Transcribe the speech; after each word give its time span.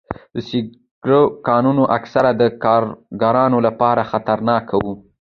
د 0.35 0.37
سکرو 0.49 1.21
کانونه 1.47 1.83
اکثراً 1.97 2.31
د 2.41 2.43
کارګرانو 2.63 3.57
لپاره 3.67 4.07
خطرناک 4.11 4.65
وي. 4.83 4.93